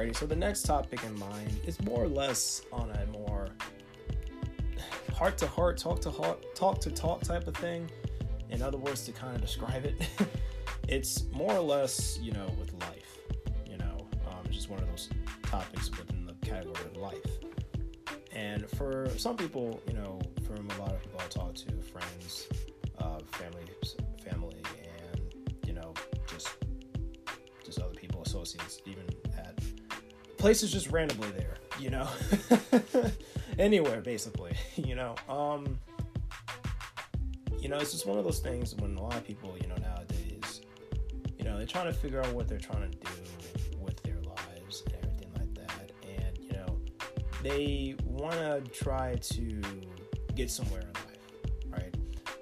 [0.00, 3.50] Alrighty, so the next topic in mind is more or less on a more
[5.14, 7.90] heart to heart, talk to heart, talk to talk type of thing.
[8.48, 10.08] In other words, to kind of describe it,
[10.88, 13.18] it's more or less, you know, with life.
[13.68, 15.10] You know, um, it's just one of those
[15.42, 17.38] topics within the category of life.
[18.32, 22.48] And for some people, you know, from a lot of people I talk to, friends,
[22.98, 23.64] uh, family,
[24.24, 24.62] family,
[25.12, 25.20] and
[25.66, 25.92] you know,
[26.26, 26.48] just
[27.66, 29.04] just other people, associates, even
[30.40, 32.08] places just randomly there, you know,
[33.58, 35.14] anywhere basically, you know.
[35.28, 35.78] Um,
[37.60, 39.76] you know, it's just one of those things when a lot of people, you know,
[39.76, 40.62] nowadays,
[41.36, 43.10] you know, they're trying to figure out what they're trying to do
[43.82, 46.80] with their lives and everything like that, and you know,
[47.42, 49.60] they want to try to
[50.34, 51.94] get somewhere in life, right?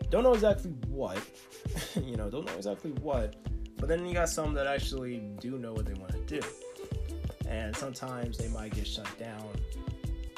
[0.08, 1.18] Don't know exactly what,
[1.96, 3.34] you know, don't know exactly what,
[3.76, 6.40] but then you got some that actually do know what they want to do.
[7.48, 9.48] And sometimes they might get shut down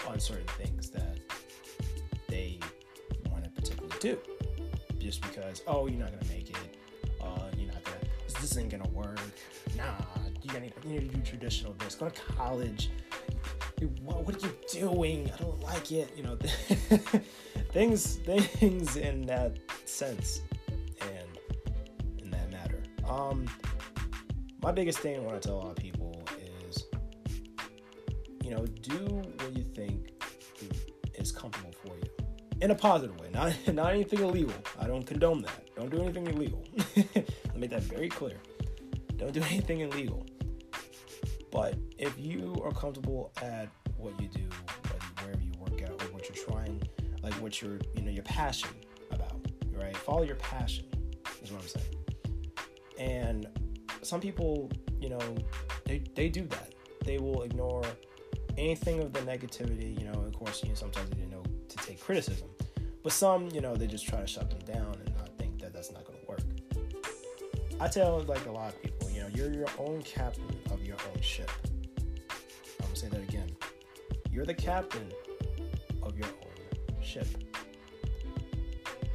[0.09, 1.19] on certain things that
[2.29, 2.59] they
[3.31, 4.19] want to particularly do.
[4.99, 6.77] Just because, oh, you're not to make it.
[7.21, 7.93] Uh, you're not to,
[8.27, 9.19] this isn't to work.
[9.77, 9.85] Nah,
[10.43, 11.97] you, gotta, you need to do traditional this.
[11.97, 12.91] Go to college
[14.03, 15.31] what, what are you doing?
[15.33, 16.13] I don't like it.
[16.17, 16.37] You know,
[17.73, 20.43] things things in that sense
[21.01, 22.83] and in that matter.
[23.09, 23.47] Um,
[24.63, 26.00] my biggest thing when I tell a lot of people
[28.51, 29.07] you know, do
[29.39, 30.11] what you think
[31.15, 32.27] is comfortable for you
[32.61, 34.55] in a positive way, not not anything illegal.
[34.79, 35.71] I don't condone that.
[35.77, 36.65] Don't do anything illegal.
[36.97, 38.39] Let me make that very clear.
[39.17, 40.27] Don't do anything illegal.
[41.53, 44.49] But if you are comfortable at what you do,
[45.23, 46.83] wherever you work out, or what you're trying,
[47.23, 48.71] like what you're, you know, your passion
[49.13, 49.97] about, right?
[49.97, 50.87] Follow your passion
[51.43, 51.95] is what I'm saying.
[52.99, 53.49] And
[54.03, 54.71] some people,
[55.01, 55.21] you know,
[55.85, 56.75] they, they do that.
[57.05, 57.83] They will ignore
[58.59, 61.77] anything of the negativity, you know, of course, you know, sometimes they didn't know to
[61.79, 62.49] take criticism.
[63.03, 65.73] But some, you know, they just try to shut them down and not think that
[65.73, 66.41] that's not going to work.
[67.81, 70.97] I tell like a lot of people, you know, you're your own captain of your
[71.15, 71.51] own ship.
[72.29, 72.37] I'm
[72.87, 73.51] gonna say that again.
[74.31, 75.11] You're the captain
[76.03, 77.27] of your own ship.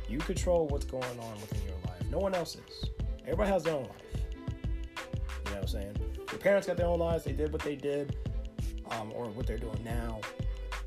[0.09, 2.01] You control what's going on within your life.
[2.09, 2.89] No one else is.
[3.23, 3.91] Everybody has their own life.
[4.15, 5.97] You know what I'm saying?
[6.31, 7.23] Your parents got their own lives.
[7.23, 8.15] They did what they did,
[8.91, 10.19] um, or what they're doing now.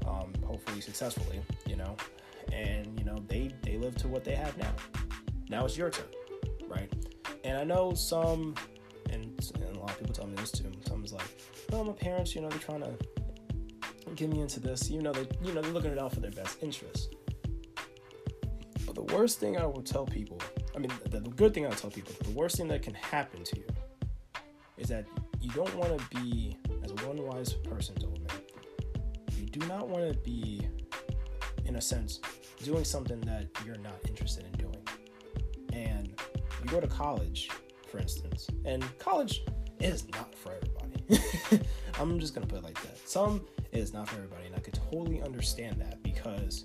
[0.07, 1.41] Um, hopefully successfully.
[1.67, 1.97] You know,
[2.53, 4.73] and you know they they live to what they have now.
[5.49, 6.07] Now it's your turn,
[6.67, 6.93] right?
[7.45, 8.55] And I know some,
[9.11, 10.71] and, and a lot of people tell me this too.
[10.87, 12.93] Someone's like, "Well, my parents, you know, they're trying to
[14.15, 14.91] get me into this.
[14.91, 17.15] You know, they you know they're looking it out for their best interest."
[18.87, 20.41] But the worst thing I will tell people,
[20.75, 23.45] I mean, the, the good thing I tell people, the worst thing that can happen
[23.45, 23.67] to you
[24.79, 25.05] is that
[25.41, 26.57] you don't want to be,
[26.89, 28.27] as one wise person told me,
[29.37, 30.67] you do not want to be,
[31.67, 32.21] in a sense,
[32.63, 34.89] doing something that you're not interested in doing.
[35.73, 36.19] And
[36.63, 37.51] you go to college,
[37.91, 39.45] for instance, and college
[39.81, 41.65] is not for everybody.
[42.01, 42.99] I'm just gonna put it like that.
[43.07, 46.65] Some is not for everybody, and I could totally understand that because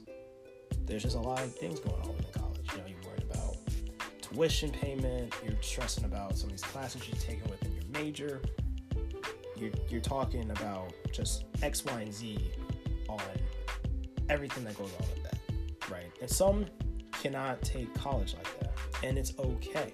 [0.86, 2.68] there's just a lot of things going on within college.
[2.72, 3.58] You know, you're worried about
[4.22, 8.42] tuition payment, you're stressing about some of these classes you're taking within your major.
[9.64, 12.52] You're, you're talking about just X, Y, and Z
[13.08, 13.22] on
[14.28, 15.38] everything that goes on with that,
[15.90, 16.12] right?
[16.20, 16.66] And some
[17.14, 18.74] cannot take college like that,
[19.04, 19.94] and it's okay.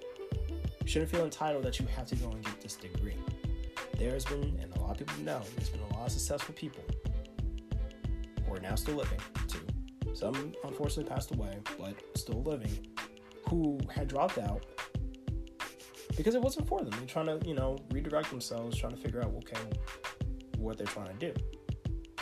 [0.81, 3.17] You shouldn't feel entitled that you have to go and get this degree.
[3.99, 6.83] There's been, and a lot of people know, there's been a lot of successful people
[8.47, 9.59] who are now still living too.
[10.15, 12.87] Some unfortunately passed away, but still living,
[13.47, 14.65] who had dropped out
[16.19, 16.89] because it wasn't for them.
[16.89, 19.55] They're trying to, you know, redirect themselves, trying to figure out, okay,
[20.57, 21.33] what they're trying to do,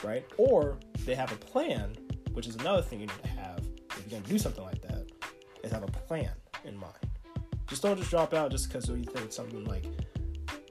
[0.04, 0.24] right?
[0.38, 1.98] Or they have a plan,
[2.34, 3.58] which is another thing you need to have
[3.90, 5.08] if you're going to do something like that,
[5.64, 6.30] is have a plan
[6.64, 6.94] in mind.
[7.66, 9.86] Just don't just drop out just because you think something like,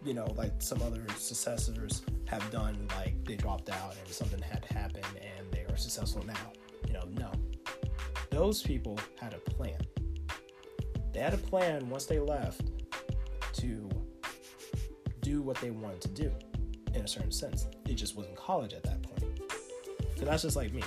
[0.05, 4.65] you know, like some other successors have done, like they dropped out and something had
[4.67, 6.53] happened and they are successful now.
[6.87, 7.33] You know, no.
[8.31, 9.81] Those people had a plan.
[11.13, 12.63] They had a plan once they left
[13.59, 13.89] to
[15.21, 16.33] do what they wanted to do
[16.95, 17.67] in a certain sense.
[17.87, 19.41] It just wasn't college at that point.
[19.99, 20.83] Because that's just like me.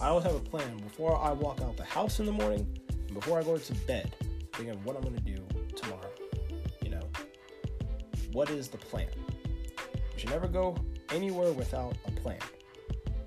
[0.00, 3.14] I always have a plan before I walk out the house in the morning, and
[3.14, 4.14] before I go to bed,
[4.52, 5.44] thinking of what I'm going to do
[5.76, 6.10] tomorrow.
[6.82, 7.08] You know,
[8.32, 9.08] what is the plan?
[9.16, 10.76] You should never go
[11.10, 12.38] anywhere without a plan.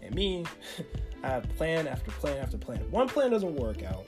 [0.04, 0.46] And me,
[1.24, 2.80] I have plan after plan after plan.
[2.92, 4.06] One plan doesn't work out,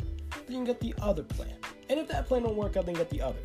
[0.48, 1.56] then you get the other plan.
[1.90, 3.40] And if that plan don't work out, then get the other.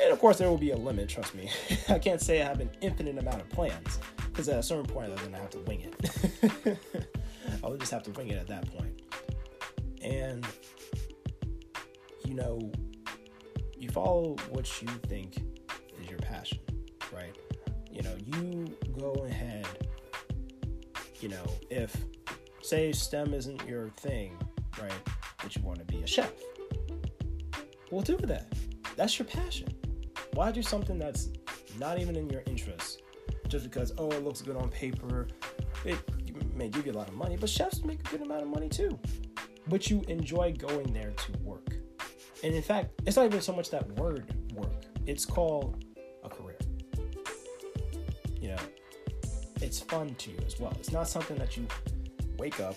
[0.00, 1.50] And of course, there will be a limit, trust me.
[1.88, 5.10] I can't say I have an infinite amount of plans, Because at a certain point,
[5.12, 6.78] I'm gonna have to wing it.
[7.64, 9.02] I would just have to wing it at that point.
[10.02, 10.46] And
[12.24, 12.72] you know,
[13.76, 15.42] you follow what you think
[16.00, 16.58] is your passion,
[17.12, 17.36] right?
[17.90, 19.66] You know, you go ahead.
[21.20, 21.96] You know, if
[22.62, 24.38] say STEM isn't your thing,
[24.80, 24.92] right?
[25.42, 26.32] But you want to be a chef.
[27.90, 28.52] Well, do that.
[28.96, 29.68] That's your passion.
[30.34, 31.28] Why do something that's
[31.78, 33.02] not even in your interest
[33.48, 35.28] just because oh it looks good on paper?
[35.84, 35.98] It
[36.54, 38.68] may give you a lot of money, but chefs make a good amount of money
[38.68, 38.98] too.
[39.68, 41.76] But you enjoy going there to work.
[42.42, 44.72] And in fact, it's not even so much that word work.
[45.06, 45.84] It's called
[46.24, 46.58] a career.
[48.40, 48.58] You know,
[49.60, 50.72] it's fun to you as well.
[50.78, 51.66] It's not something that you
[52.38, 52.76] wake up.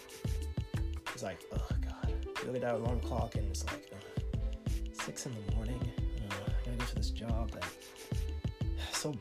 [1.14, 5.26] It's like, oh god, you look at that alarm clock and it's like uh, six
[5.26, 5.80] in the morning.
[7.16, 7.66] Job that
[8.92, 9.14] so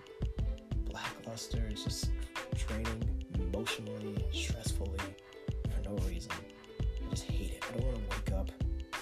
[0.85, 1.71] blackluster.
[1.71, 2.11] It's just
[2.67, 5.01] draining emotionally, stressfully,
[5.71, 6.33] for no reason.
[6.81, 7.65] I just hate it.
[7.69, 8.51] I don't want to wake up.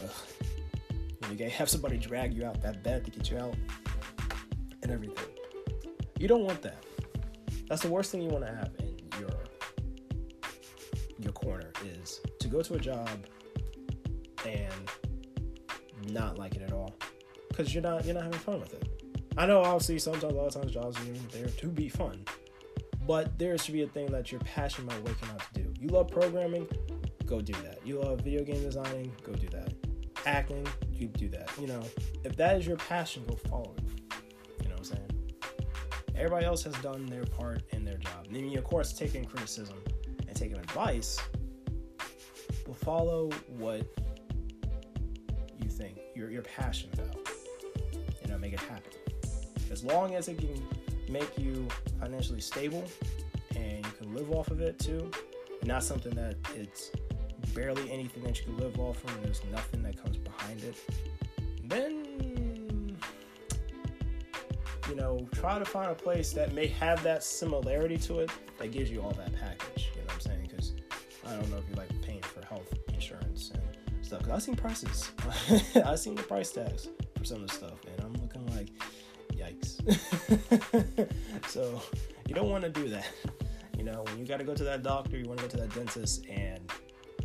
[0.03, 0.11] Ugh.
[1.31, 3.55] You gotta have somebody drag you out that bed to get you out
[4.83, 5.25] and everything.
[6.19, 6.85] You don't want that.
[7.69, 9.31] That's the worst thing you want to have in your
[11.19, 11.73] your corner
[12.03, 13.09] is to go to a job
[14.45, 14.91] and
[16.13, 16.95] not like it at all
[17.63, 18.89] because you're not you're not having fun with it.
[19.39, 22.25] I know obviously sometimes a lot of times jobs are there to be fun,
[23.07, 25.73] but there should be a thing that you're passionate about waking up to do.
[25.79, 26.67] You love programming,
[27.25, 27.79] go do that.
[27.85, 29.73] You love video game designing, go do that.
[30.27, 31.51] Acting, you do that.
[31.61, 31.83] You know,
[32.25, 33.85] if that is your passion, go follow it.
[34.63, 35.11] You know what I'm saying?
[36.17, 38.27] Everybody else has done their part in their job.
[38.29, 39.77] I mean, of course, taking criticism
[40.27, 41.21] and taking advice,
[42.67, 43.87] but follow what
[45.63, 47.22] you think you're, you're passionate about.
[48.53, 48.93] Make it happen.
[49.71, 50.63] As long as it can
[51.09, 51.67] make you
[51.99, 52.85] financially stable
[53.57, 55.11] and you can live off of it too,
[55.65, 56.91] not something that it's
[57.55, 60.77] barely anything that you can live off and there's nothing that comes behind it,
[61.65, 62.95] then
[64.87, 68.71] you know, try to find a place that may have that similarity to it that
[68.71, 69.89] gives you all that package.
[69.95, 70.49] You know what I'm saying?
[70.51, 70.75] Because
[71.27, 74.19] I don't know if you like paying for health insurance and stuff.
[74.19, 75.11] Because I've seen prices,
[75.87, 76.89] I've seen the price tags
[77.23, 78.02] for some of the stuff, and
[81.49, 81.83] so
[82.29, 83.11] you don't want to do that.
[83.77, 85.57] You know, when you got to go to that doctor, you want to go to
[85.59, 86.71] that dentist, and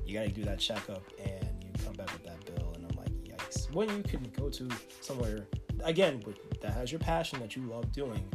[0.05, 2.97] you got to do that checkup, and you come back with that bill, and I'm
[2.97, 3.71] like, yikes.
[3.73, 4.69] When you can go to
[5.01, 5.45] somewhere
[5.83, 6.23] again
[6.61, 8.27] that has your passion that you love doing,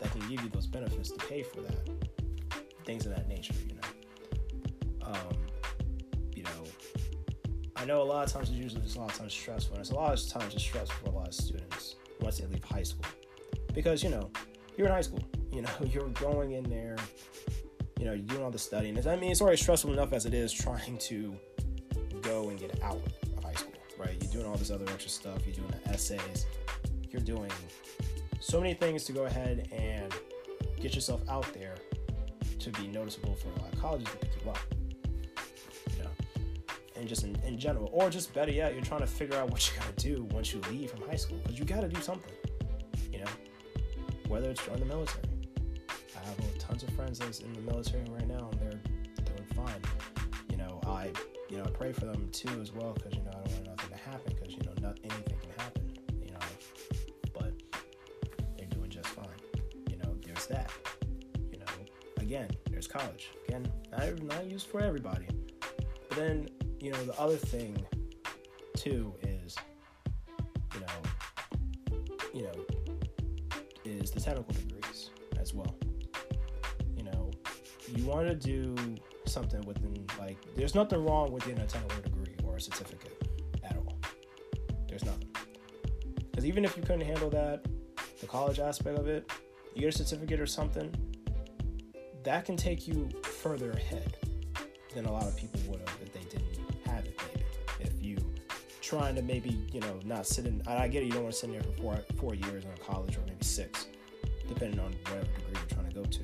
[0.00, 1.88] that can give you those benefits to pay for that,
[2.84, 5.06] things of that nature, you know.
[5.06, 5.36] Um,
[6.34, 6.64] you know,
[7.76, 9.80] I know a lot of times it's usually just a lot of times stressful, and
[9.80, 12.64] it's a lot of times it's stressful for a lot of students once they leave
[12.64, 13.06] high school,
[13.72, 14.30] because you know
[14.76, 15.22] you're in high school,
[15.52, 16.96] you know you're going in there,
[17.98, 18.96] you know you're doing all the studying.
[19.06, 21.34] I mean, it's already stressful enough as it is trying to
[22.22, 23.00] go and get out
[23.36, 24.16] of high school, right?
[24.20, 25.46] You're doing all this other extra stuff.
[25.46, 26.46] You're doing the essays.
[27.10, 27.50] You're doing
[28.40, 30.12] so many things to go ahead and
[30.80, 31.74] get yourself out there
[32.58, 34.58] to be noticeable for a lot of colleges to pick you up.
[35.96, 36.10] You know,
[36.96, 39.66] and just in, in general, or just better yet, you're trying to figure out what
[39.66, 42.32] you gotta do once you leave from high school because you gotta do something.
[43.12, 43.30] You know,
[44.30, 45.24] whether it's join the military.
[46.16, 48.80] I have tons of friends that's in the military right now, and they're
[49.24, 49.82] doing fine.
[50.48, 51.10] You know, I
[51.48, 53.66] you know I pray for them too as well because you know I don't want
[53.66, 55.82] nothing to happen because you know not anything can happen.
[56.24, 56.38] You know,
[57.34, 57.52] but
[58.56, 59.26] they're doing just fine.
[59.90, 60.70] You know, there's that.
[61.50, 61.66] You know,
[62.18, 63.30] again, there's college.
[63.48, 65.26] Again, not not used for everybody.
[66.08, 66.48] But then
[66.80, 67.84] you know the other thing
[68.76, 69.12] too
[74.10, 75.74] the technical degrees as well.
[76.96, 77.30] You know,
[77.94, 78.74] you want to do
[79.26, 83.22] something within like there's nothing wrong with getting a technical degree or a certificate
[83.64, 83.98] at all.
[84.88, 85.28] There's nothing.
[86.30, 87.64] Because even if you couldn't handle that,
[88.20, 89.30] the college aspect of it,
[89.74, 90.94] you get a certificate or something,
[92.24, 94.16] that can take you further ahead
[94.94, 97.18] than a lot of people would have if they didn't have it.
[97.78, 98.16] Maybe if you
[98.80, 100.62] trying to maybe you know not sit in.
[100.66, 101.06] I get it.
[101.06, 103.20] You don't want to sit in there for four four years in a college or
[103.26, 103.86] maybe six,
[104.50, 106.20] depending on whatever degree you're trying to go to.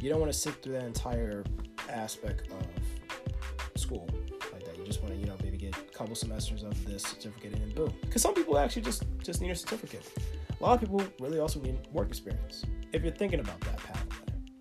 [0.00, 1.44] You don't want to sit through that entire
[1.90, 4.08] aspect of school
[4.52, 4.76] like that.
[4.78, 7.62] You just want to, you know, maybe get a couple semesters of this certificate and
[7.62, 7.92] then boom.
[8.00, 10.10] Because some people actually just just need a certificate.
[10.58, 12.64] A lot of people really also need work experience.
[12.92, 14.06] If you're thinking about that path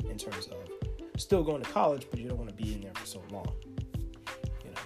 [0.10, 0.58] in terms of
[1.18, 3.52] still going to college, but you don't want to be in there for so long.
[4.64, 4.82] You know,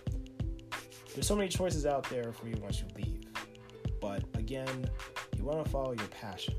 [1.13, 3.25] there's so many choices out there for you once you leave.
[3.99, 4.89] But again,
[5.37, 6.55] you want to follow your passion.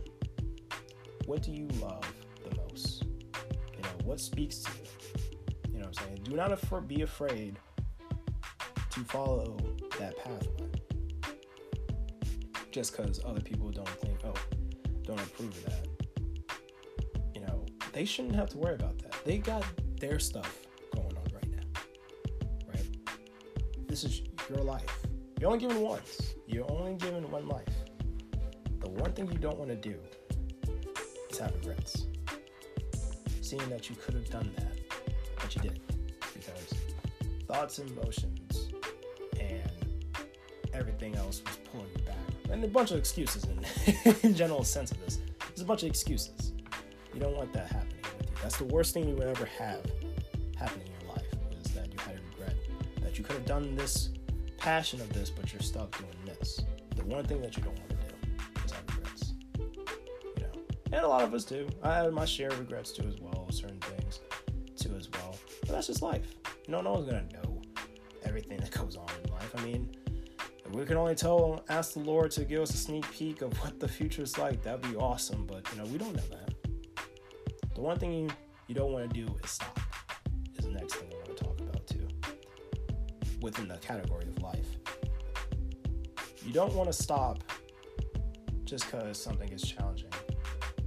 [1.27, 2.05] What do you love
[2.49, 3.05] the most?
[3.05, 5.23] You know, what speaks to you.
[5.73, 6.21] You know what I'm saying?
[6.25, 7.59] Do not af- be afraid
[8.91, 9.57] to follow
[9.99, 10.69] that pathway.
[12.71, 14.35] Just because other people don't think, oh,
[15.05, 15.89] don't approve of that.
[17.35, 19.15] You know, they shouldn't have to worry about that.
[19.25, 19.65] They got
[20.01, 20.59] their stuff
[20.95, 21.81] going on right now.
[22.69, 22.87] Right?
[23.87, 25.07] This is your life.
[25.39, 26.35] You're only given once.
[26.47, 27.67] You're only given one life.
[28.81, 29.97] The one thing you don't want to do
[31.43, 32.07] have regrets.
[33.41, 34.73] Seeing that you could have done that,
[35.41, 35.81] but you didn't.
[36.33, 36.75] Because
[37.47, 38.71] thoughts and emotions
[39.39, 39.71] and
[40.73, 42.17] everything else was pulling you back.
[42.51, 45.19] And a bunch of excuses in, in general sense of this.
[45.49, 46.53] There's a bunch of excuses.
[47.13, 48.37] You don't want that happening with you.
[48.43, 49.85] That's the worst thing you would ever have
[50.57, 51.27] happening in your life
[51.65, 52.57] is that you had a regret
[53.03, 54.11] that you could have done this
[54.57, 56.61] passion of this, but you're stuck doing this.
[56.97, 57.92] The one thing that you don't want
[60.93, 61.69] and a lot of us do.
[61.83, 63.49] I have my share of regrets too, as well.
[63.51, 64.21] Certain things
[64.77, 65.37] too, as well.
[65.63, 66.35] But that's just life.
[66.67, 67.63] You know, no one's gonna know
[68.25, 69.53] everything that goes on in life.
[69.57, 69.91] I mean,
[70.73, 73.79] we can only tell, ask the Lord to give us a sneak peek of what
[73.79, 74.63] the future is like.
[74.63, 76.55] That'd be awesome, but you know, we don't know that.
[77.75, 78.29] The one thing you,
[78.69, 79.79] you don't want to do is stop.
[80.57, 82.09] Is the next thing I want to talk about too.
[83.41, 84.69] Within the category of life,
[86.45, 87.43] you don't want to stop
[88.65, 90.09] just because something is challenging.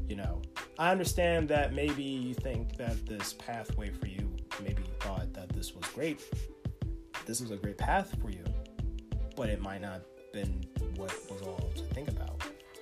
[0.08, 0.42] You know,
[0.78, 4.32] I understand that maybe you think that this pathway for you,
[4.62, 6.22] maybe you thought that this was great.
[7.26, 8.44] This was a great path for you,
[9.36, 10.64] but it might not have been
[10.96, 12.40] what was all to think about,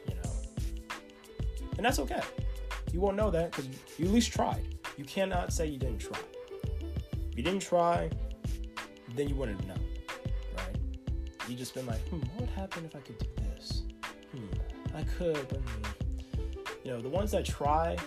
[0.07, 0.31] you know.
[1.77, 2.21] And that's okay.
[2.91, 4.75] You won't know that because you at least tried.
[4.97, 6.19] You cannot say you didn't try.
[7.31, 8.09] If you didn't try,
[9.15, 9.75] then you wouldn't know,
[10.57, 10.77] right?
[11.47, 13.83] You just been like, hmm, what would happen if I could do this?
[14.33, 15.61] Hmm, I could, but.
[16.83, 17.97] You know, the ones that try,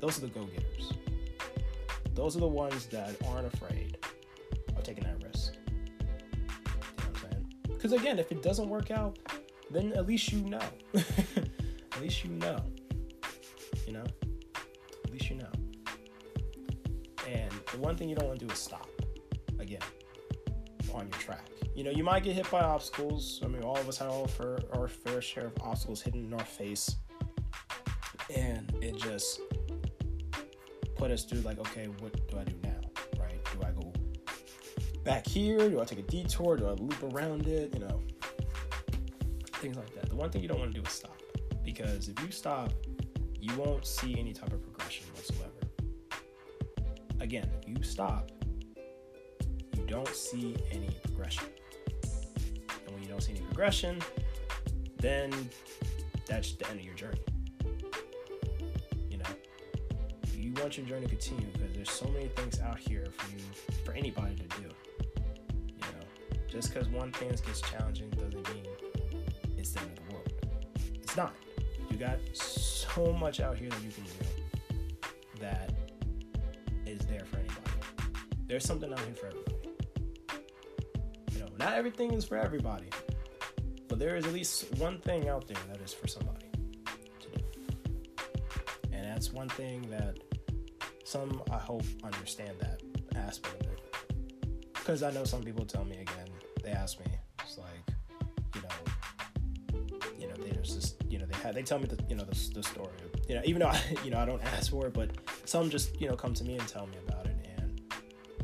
[0.00, 0.92] those are the go-getters.
[2.14, 3.98] Those are the ones that aren't afraid
[4.76, 5.54] of taking that risk.
[5.54, 6.12] You know
[6.96, 7.54] what I'm saying?
[7.68, 9.18] Because again, if it doesn't work out,
[9.70, 10.60] then at least you know.
[10.94, 12.58] at least you know.
[13.86, 14.04] You know?
[15.04, 15.50] At least you know.
[17.28, 18.88] And the one thing you don't want to do is stop.
[19.58, 19.80] Again,
[20.92, 21.46] on your track.
[21.74, 23.40] You know, you might get hit by obstacles.
[23.42, 26.34] I mean, all of us have our fair, our fair share of obstacles hidden in
[26.34, 26.96] our face.
[28.34, 29.40] And it just
[30.96, 32.80] put us through like, okay, what do I do now?
[33.18, 33.38] Right?
[33.52, 33.92] Do I go
[35.04, 35.68] back here?
[35.68, 36.56] Do I take a detour?
[36.56, 37.74] Do I loop around it?
[37.74, 38.00] You know,
[39.54, 40.08] things like that.
[40.08, 41.20] The one thing you don't want to do is stop.
[41.64, 42.72] Because if you stop,
[43.40, 45.50] you won't see any type of progression whatsoever.
[47.20, 48.30] Again, if you stop,
[49.76, 51.46] you don't see any progression.
[52.02, 54.00] And when you don't see any progression,
[54.98, 55.32] then
[56.26, 57.20] that's the end of your journey.
[60.62, 63.42] Want your journey to continue because there's so many things out here for you,
[63.84, 64.68] for anybody to do.
[65.66, 66.06] You know,
[66.48, 68.64] just because one thing gets challenging doesn't mean
[69.58, 70.32] it's the end of the world.
[70.94, 71.34] It's not.
[71.90, 75.72] You got so much out here that you can do that
[76.86, 77.60] is there for anybody.
[78.46, 79.56] There's something out here for everybody.
[81.32, 82.88] You know, not everything is for everybody,
[83.88, 86.46] but there is at least one thing out there that is for somebody.
[88.92, 90.18] And that's one thing that
[91.12, 92.80] some, I hope, understand that
[93.16, 94.72] aspect of it.
[94.72, 96.26] Because I know some people tell me again,
[96.64, 97.06] they ask me,
[97.38, 97.94] it's like,
[98.54, 99.78] you know,
[100.18, 102.50] you know, there's this, you know, they had, they tell me the, you know, the,
[102.54, 102.88] the story.
[103.28, 105.10] You know, even though I, you know, I don't ask for it, but
[105.44, 107.82] some just, you know, come to me and tell me about it, and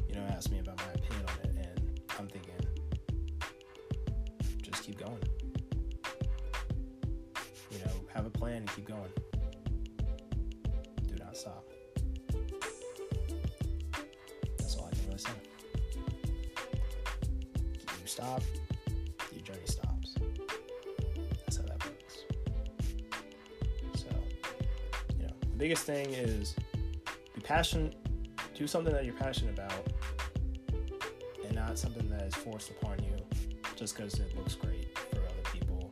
[0.06, 2.52] you know, ask me about my opinion on it, and I'm thinking,
[4.60, 5.22] just keep going.
[7.70, 9.10] You know, have a plan and keep going.
[11.06, 11.67] Do not stop.
[15.26, 15.34] You
[18.06, 18.42] stop,
[19.32, 20.14] your journey stops.
[21.40, 22.24] That's how that works.
[23.94, 24.06] So,
[25.18, 26.54] you know, the biggest thing is
[27.34, 27.94] be passionate,
[28.54, 29.72] do something that you're passionate about,
[31.44, 33.16] and not something that is forced upon you
[33.76, 35.90] just because it looks great for other people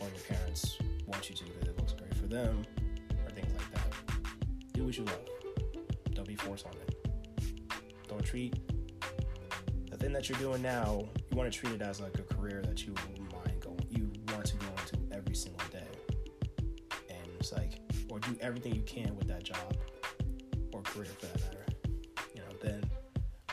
[0.00, 2.64] or your parents want you to because it looks great for them
[3.24, 3.92] or things like that.
[4.72, 5.18] Do what you love.
[6.14, 6.91] Don't be forced on it.
[8.12, 8.54] Don't treat
[9.90, 12.60] the thing that you're doing now, you want to treat it as like a career
[12.66, 12.94] that you
[13.32, 15.86] mind going, you want to go into every single day.
[17.08, 19.78] And it's like, or do everything you can with that job
[20.74, 21.64] or career for that matter.
[22.34, 22.84] You know, then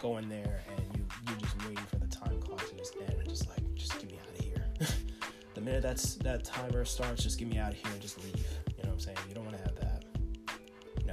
[0.01, 3.13] go in there and you you're just waiting for the time clock to just end
[3.17, 4.65] and just like just get me out of here.
[5.53, 8.35] the minute that's that timer starts, just get me out of here and just leave.
[8.75, 9.17] You know what I'm saying?
[9.29, 9.88] You don't want to have that.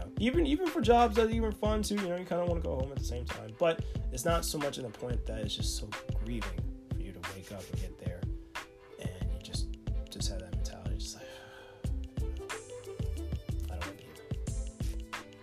[0.06, 1.96] Know, even even for jobs that are even fun too.
[1.96, 4.25] You know, you kind of want to go home at the same time, but it's
[4.25, 5.88] not so much in the point that it's just so
[6.25, 6.60] grieving
[6.94, 8.20] for you to wake up and get there,
[9.00, 9.66] and you just
[10.10, 11.26] just have that mentality, just like
[13.70, 14.54] I don't want to be here.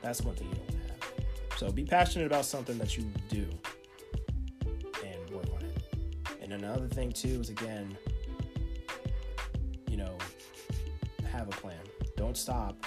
[0.01, 1.57] That's one thing you don't have.
[1.57, 3.45] So be passionate about something that you do,
[4.65, 5.83] and work on it.
[6.41, 7.97] And another thing too is again,
[9.89, 10.17] you know,
[11.29, 11.75] have a plan.
[12.15, 12.85] Don't stop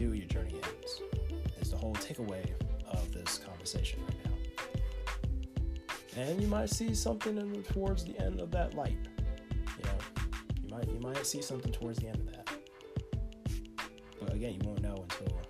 [0.00, 1.02] do, your journey ends.
[1.60, 2.50] Is the whole takeaway
[2.90, 4.30] of this conversation right now.
[6.16, 8.96] And you might see something in, towards the end of that light.
[9.78, 9.98] You know,
[10.62, 12.48] you might you might see something towards the end of that.
[14.18, 15.49] But again, you won't know until.